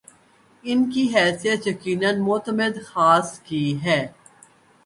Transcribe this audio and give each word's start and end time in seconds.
‘ان 0.63 0.79
کی 0.91 1.03
حیثیت 1.15 1.67
یقینا 1.67 2.09
معتمد 2.17 2.75
خاص 2.85 3.29
کی 3.39 3.63
ہے۔ 3.83 4.01